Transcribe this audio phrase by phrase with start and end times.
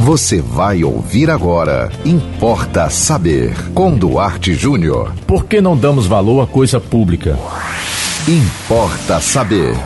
[0.00, 1.90] Você vai ouvir agora.
[2.06, 3.54] Importa saber.
[3.74, 5.12] Com Duarte Júnior.
[5.26, 7.38] Por que não damos valor à coisa pública?
[8.26, 9.76] Importa saber.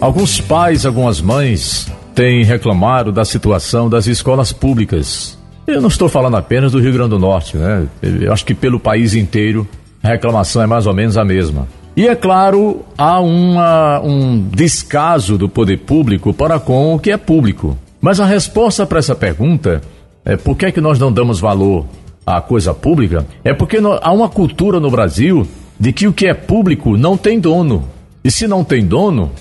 [0.00, 5.36] Alguns pais, algumas mães têm reclamado da situação das escolas públicas.
[5.66, 7.88] Eu não estou falando apenas do Rio Grande do Norte, né?
[8.00, 9.66] Eu acho que pelo país inteiro
[10.00, 11.66] a reclamação é mais ou menos a mesma.
[11.96, 17.16] E é claro, há uma, um descaso do poder público para com o que é
[17.16, 17.76] público.
[18.04, 19.80] Mas a resposta para essa pergunta
[20.26, 21.86] é por que, é que nós não damos valor
[22.26, 23.26] à coisa pública?
[23.42, 25.48] É porque há uma cultura no Brasil
[25.80, 27.88] de que o que é público não tem dono.
[28.22, 29.32] E se não tem dono,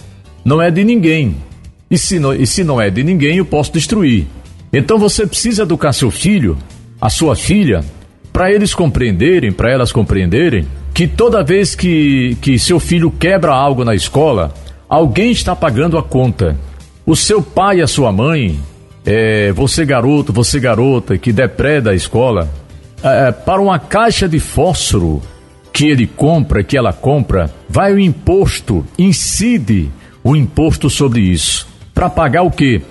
[0.46, 1.36] não é de ninguém.
[1.92, 4.28] E se não, e se não é de ninguém, eu posso destruir.
[4.72, 6.58] Então você precisa educar seu filho,
[7.02, 7.84] a sua filha,
[8.32, 13.84] para eles compreenderem, para elas compreenderem, que toda vez que, que seu filho quebra algo
[13.84, 14.54] na escola,
[14.88, 16.58] alguém está pagando a conta.
[17.06, 18.58] O seu pai e a sua mãe,
[19.06, 22.50] é, você garoto, você garota que depreda a escola,
[23.04, 25.22] é, é, para uma caixa de fósforo
[25.74, 29.92] que ele compra, que ela compra, vai o imposto, incide
[30.24, 31.68] o imposto sobre isso.
[31.94, 32.82] Para pagar o quê?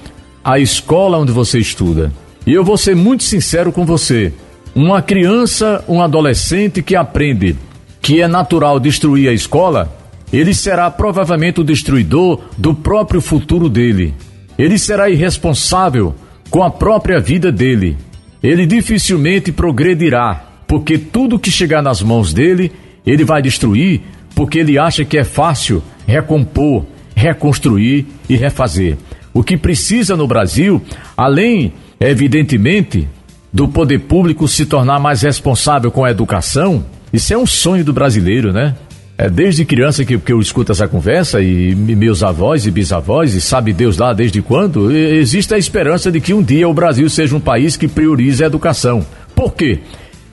[0.44, 2.12] A escola onde você estuda.
[2.46, 4.32] E eu vou ser muito sincero com você.
[4.74, 7.56] Uma criança, um adolescente que aprende
[8.02, 9.90] que é natural destruir a escola,
[10.32, 14.14] ele será provavelmente o destruidor do próprio futuro dele.
[14.58, 16.14] Ele será irresponsável
[16.50, 17.96] com a própria vida dele.
[18.42, 22.72] Ele dificilmente progredirá, porque tudo que chegar nas mãos dele,
[23.06, 24.00] ele vai destruir,
[24.34, 28.96] porque ele acha que é fácil recompor, reconstruir e refazer.
[29.34, 30.82] O que precisa no Brasil,
[31.16, 33.08] além, evidentemente,
[33.52, 37.92] do poder público se tornar mais responsável com a educação, isso é um sonho do
[37.92, 38.74] brasileiro, né?
[39.16, 43.40] É desde criança que, que eu escuto essa conversa e meus avós e bisavós, e
[43.40, 47.36] sabe Deus lá desde quando, existe a esperança de que um dia o Brasil seja
[47.36, 49.04] um país que priorize a educação.
[49.34, 49.80] Por quê?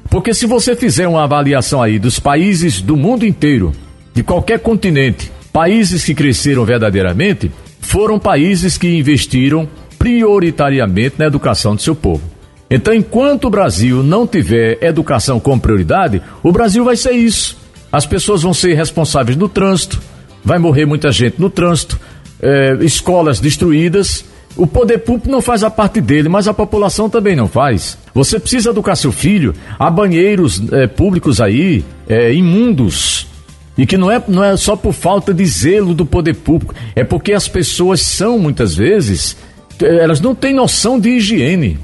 [0.10, 3.74] Porque se você fizer uma avaliação aí dos países do mundo inteiro,
[4.14, 7.52] de qualquer continente, países que cresceram verdadeiramente,
[7.82, 9.68] foram países que investiram
[10.00, 12.24] prioritariamente na educação do seu povo.
[12.72, 17.59] Então, enquanto o Brasil não tiver educação como prioridade, o Brasil vai ser isso
[17.92, 20.00] as pessoas vão ser responsáveis no trânsito,
[20.44, 22.00] vai morrer muita gente no trânsito,
[22.42, 24.26] é, escolas destruídas.
[24.56, 27.98] O poder público não faz a parte dele, mas a população também não faz.
[28.14, 29.54] Você precisa educar seu filho.
[29.78, 33.28] Há banheiros é, públicos aí, é, imundos.
[33.78, 37.04] E que não é, não é só por falta de zelo do poder público, é
[37.04, 39.38] porque as pessoas são, muitas vezes,
[39.80, 41.80] elas não têm noção de higiene.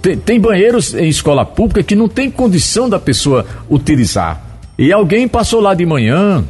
[0.00, 4.51] Tem, tem banheiros em escola pública que não tem condição da pessoa utilizar.
[4.78, 6.44] E alguém passou lá de manhã,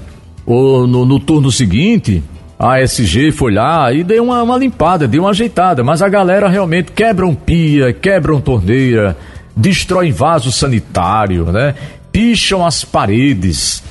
[0.46, 2.22] ou no, no turno seguinte,
[2.58, 6.48] a SG foi lá e deu uma, uma, limpada, deu uma ajeitada, mas a galera
[6.48, 9.16] realmente quebram pia, quebram torneira,
[9.56, 11.74] destroem vaso sanitário, né?
[12.12, 13.82] Picham as paredes.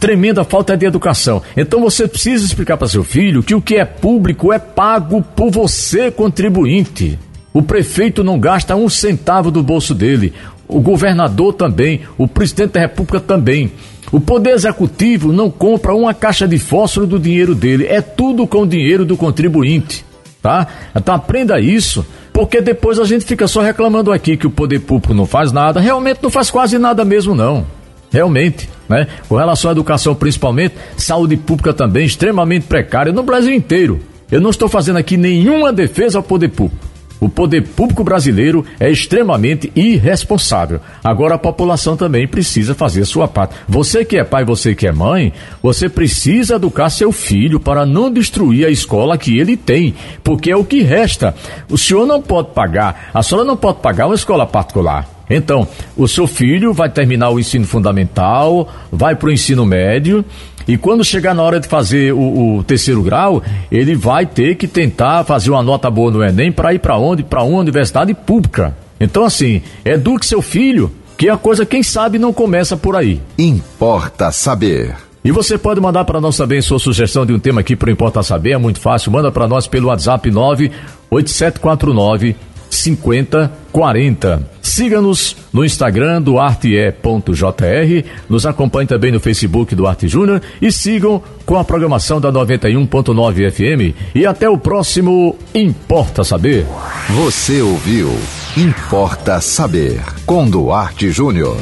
[0.00, 1.40] Tremenda falta de educação.
[1.56, 5.50] Então você precisa explicar para seu filho que o que é público é pago por
[5.52, 7.16] você, contribuinte.
[7.52, 10.34] O prefeito não gasta um centavo do bolso dele
[10.68, 13.72] o governador também, o presidente da república também.
[14.12, 18.62] O poder executivo não compra uma caixa de fósforo do dinheiro dele, é tudo com
[18.62, 20.04] o dinheiro do contribuinte,
[20.40, 20.66] tá?
[20.94, 25.12] Então aprenda isso, porque depois a gente fica só reclamando aqui que o poder público
[25.12, 27.66] não faz nada, realmente não faz quase nada mesmo não.
[28.10, 29.08] Realmente, né?
[29.28, 34.00] Com relação à educação principalmente, saúde pública também extremamente precária no Brasil inteiro.
[34.30, 36.95] Eu não estou fazendo aqui nenhuma defesa ao poder público.
[37.26, 40.78] O poder público brasileiro é extremamente irresponsável.
[41.02, 43.56] Agora a população também precisa fazer sua parte.
[43.68, 48.12] Você que é pai, você que é mãe, você precisa educar seu filho para não
[48.12, 49.92] destruir a escola que ele tem,
[50.22, 51.34] porque é o que resta.
[51.68, 55.15] O senhor não pode pagar, a senhora não pode pagar uma escola particular.
[55.28, 55.66] Então,
[55.96, 60.24] o seu filho vai terminar o ensino fundamental, vai para o ensino médio
[60.68, 64.66] e quando chegar na hora de fazer o, o, terceiro grau, ele vai ter que
[64.66, 67.22] tentar fazer uma nota boa no Enem para ir para onde?
[67.22, 68.76] Para uma universidade pública.
[68.98, 73.20] Então, assim, eduque seu filho, que a coisa, quem sabe, não começa por aí.
[73.38, 74.96] Importa saber.
[75.24, 78.22] E você pode mandar para nós também sua sugestão de um tema aqui para Importa
[78.22, 79.10] Saber, é muito fácil.
[79.10, 82.36] Manda para nós pelo WhatsApp 98749
[82.76, 84.50] 5040.
[84.62, 91.22] Siga-nos no Instagram do arte.jr, nos acompanhe também no Facebook do Arte Júnior e sigam
[91.44, 93.96] com a programação da 91.9 FM.
[94.14, 96.66] E até o próximo Importa Saber.
[97.10, 98.10] Você ouviu
[98.56, 101.56] Importa Saber com Duarte Júnior.